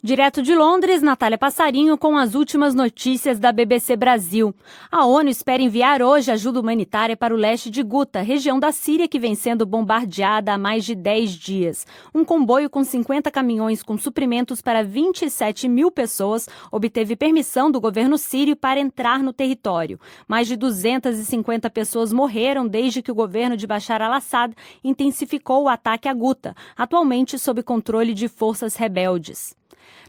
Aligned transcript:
Direto 0.00 0.44
de 0.44 0.54
Londres, 0.54 1.02
Natália 1.02 1.36
Passarinho 1.36 1.98
com 1.98 2.16
as 2.16 2.36
últimas 2.36 2.72
notícias 2.72 3.40
da 3.40 3.50
BBC 3.50 3.96
Brasil. 3.96 4.54
A 4.92 5.04
ONU 5.04 5.28
espera 5.28 5.60
enviar 5.60 6.00
hoje 6.02 6.30
ajuda 6.30 6.60
humanitária 6.60 7.16
para 7.16 7.34
o 7.34 7.36
leste 7.36 7.68
de 7.68 7.82
Guta, 7.82 8.20
região 8.20 8.60
da 8.60 8.70
Síria 8.70 9.08
que 9.08 9.18
vem 9.18 9.34
sendo 9.34 9.66
bombardeada 9.66 10.52
há 10.52 10.56
mais 10.56 10.84
de 10.84 10.94
10 10.94 11.32
dias. 11.32 11.84
Um 12.14 12.24
comboio 12.24 12.70
com 12.70 12.84
50 12.84 13.28
caminhões 13.32 13.82
com 13.82 13.98
suprimentos 13.98 14.62
para 14.62 14.84
27 14.84 15.68
mil 15.68 15.90
pessoas 15.90 16.48
obteve 16.70 17.16
permissão 17.16 17.68
do 17.68 17.80
governo 17.80 18.16
sírio 18.16 18.54
para 18.54 18.78
entrar 18.78 19.20
no 19.20 19.32
território. 19.32 19.98
Mais 20.28 20.46
de 20.46 20.54
250 20.54 21.68
pessoas 21.70 22.12
morreram 22.12 22.68
desde 22.68 23.02
que 23.02 23.10
o 23.10 23.16
governo 23.16 23.56
de 23.56 23.66
Bashar 23.66 24.00
al-Assad 24.00 24.54
intensificou 24.84 25.64
o 25.64 25.68
ataque 25.68 26.08
a 26.08 26.14
Guta, 26.14 26.54
atualmente 26.76 27.36
sob 27.36 27.64
controle 27.64 28.14
de 28.14 28.28
forças 28.28 28.76
rebeldes. 28.76 29.57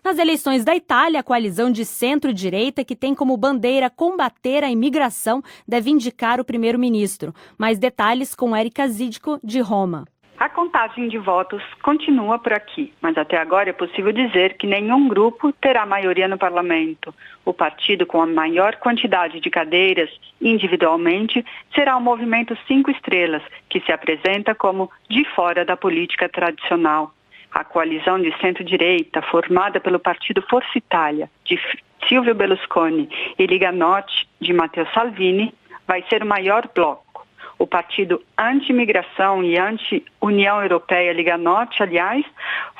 Nas 0.03 0.17
eleições 0.17 0.63
da 0.63 0.75
Itália, 0.75 1.19
a 1.19 1.23
coalizão 1.23 1.71
de 1.71 1.83
centro-direita, 1.83 2.85
que 2.85 2.95
tem 2.95 3.13
como 3.13 3.35
bandeira 3.35 3.89
combater 3.89 4.63
a 4.63 4.69
imigração, 4.69 5.43
deve 5.67 5.89
indicar 5.89 6.39
o 6.39 6.45
primeiro-ministro. 6.45 7.33
Mais 7.57 7.77
detalhes 7.77 8.33
com 8.33 8.55
Erika 8.55 8.87
Zidko, 8.87 9.39
de 9.43 9.59
Roma. 9.59 10.05
A 10.39 10.47
contagem 10.47 11.09
de 11.09 11.17
votos 11.17 11.61
continua 11.83 12.39
por 12.39 12.53
aqui, 12.53 12.93
mas 13.01 13.17
até 13.17 13.37
agora 13.37 13.71
é 13.71 13.73
possível 13.73 14.13
dizer 14.13 14.53
que 14.53 14.65
nenhum 14.65 15.09
grupo 15.09 15.51
terá 15.51 15.85
maioria 15.85 16.29
no 16.29 16.37
parlamento. 16.37 17.13
O 17.43 17.53
partido 17.53 18.05
com 18.05 18.21
a 18.21 18.25
maior 18.25 18.77
quantidade 18.77 19.41
de 19.41 19.49
cadeiras 19.49 20.09
individualmente 20.41 21.45
será 21.75 21.97
o 21.97 22.01
Movimento 22.01 22.57
Cinco 22.69 22.89
Estrelas, 22.89 23.43
que 23.69 23.81
se 23.81 23.91
apresenta 23.91 24.55
como 24.55 24.89
de 25.09 25.25
fora 25.35 25.65
da 25.65 25.75
política 25.75 26.29
tradicional. 26.29 27.13
A 27.51 27.63
coalizão 27.63 28.19
de 28.21 28.35
centro-direita, 28.39 29.21
formada 29.23 29.79
pelo 29.79 29.99
partido 29.99 30.41
Força 30.49 30.77
Itália, 30.77 31.29
de 31.43 31.59
Silvio 32.07 32.35
Berlusconi, 32.35 33.09
e 33.37 33.45
Liga 33.45 33.71
Norte, 33.71 34.27
de 34.39 34.53
Matteo 34.53 34.87
Salvini, 34.93 35.53
vai 35.87 36.03
ser 36.09 36.23
o 36.23 36.27
maior 36.27 36.69
bloco. 36.73 37.27
O 37.57 37.67
partido 37.67 38.23
anti-imigração 38.37 39.43
e 39.43 39.57
anti-União 39.59 40.61
Europeia, 40.61 41.11
Liga 41.11 41.37
Norte, 41.37 41.83
aliás, 41.83 42.25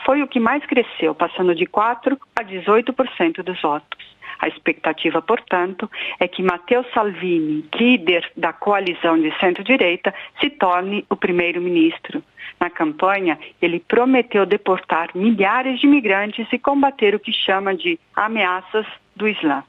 foi 0.05 0.21
o 0.21 0.27
que 0.27 0.39
mais 0.39 0.65
cresceu, 0.65 1.13
passando 1.13 1.53
de 1.53 1.65
4% 1.65 2.17
a 2.39 2.43
18% 2.43 3.43
dos 3.43 3.61
votos. 3.61 4.18
A 4.39 4.47
expectativa, 4.47 5.21
portanto, 5.21 5.89
é 6.19 6.27
que 6.27 6.41
Matteo 6.41 6.85
Salvini, 6.93 7.65
líder 7.75 8.31
da 8.37 8.53
coalizão 8.53 9.19
de 9.19 9.37
centro-direita, 9.39 10.13
se 10.39 10.49
torne 10.49 11.05
o 11.09 11.15
primeiro-ministro. 11.15 12.23
Na 12.59 12.69
campanha, 12.69 13.37
ele 13.61 13.79
prometeu 13.79 14.45
deportar 14.45 15.09
milhares 15.13 15.79
de 15.79 15.87
imigrantes 15.87 16.47
e 16.51 16.57
combater 16.57 17.13
o 17.15 17.19
que 17.19 17.33
chama 17.33 17.75
de 17.75 17.99
ameaças 18.15 18.85
do 19.15 19.27
Islã. 19.27 19.63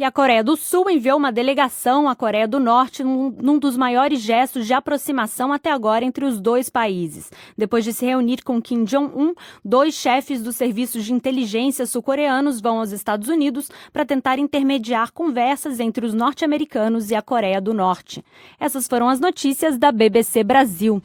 E 0.00 0.04
a 0.04 0.10
Coreia 0.10 0.42
do 0.42 0.56
Sul 0.56 0.88
enviou 0.88 1.18
uma 1.18 1.30
delegação 1.30 2.08
à 2.08 2.16
Coreia 2.16 2.48
do 2.48 2.58
Norte 2.58 3.04
num, 3.04 3.28
num, 3.38 3.58
dos 3.58 3.76
maiores 3.76 4.20
gestos 4.20 4.66
de 4.66 4.72
aproximação 4.72 5.52
até 5.52 5.70
agora 5.70 6.06
entre 6.06 6.24
os 6.24 6.40
dois 6.40 6.70
países. 6.70 7.30
Depois 7.54 7.84
de 7.84 7.92
se 7.92 8.06
reunir 8.06 8.42
com 8.42 8.62
Kim 8.62 8.84
Jong-un, 8.84 9.34
dois 9.62 9.92
chefes 9.92 10.42
dos 10.42 10.56
serviços 10.56 11.04
de 11.04 11.12
inteligência 11.12 11.84
sul-coreanos 11.84 12.62
vão 12.62 12.78
aos 12.78 12.92
Estados 12.92 13.28
Unidos 13.28 13.70
para 13.92 14.06
tentar 14.06 14.38
intermediar 14.38 15.12
conversas 15.12 15.78
entre 15.78 16.06
os 16.06 16.14
norte-americanos 16.14 17.10
e 17.10 17.14
a 17.14 17.20
Coreia 17.20 17.60
do 17.60 17.74
Norte. 17.74 18.24
Essas 18.58 18.88
foram 18.88 19.06
as 19.06 19.20
notícias 19.20 19.76
da 19.76 19.92
BBC 19.92 20.42
Brasil. 20.42 21.02